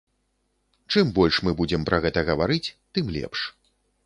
[0.93, 2.63] Чым больш мы будзем пра гэта гаварыць,
[2.97, 3.39] тым лепш.